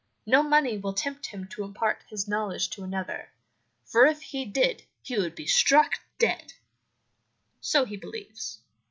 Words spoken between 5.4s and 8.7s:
struck dead so he believes.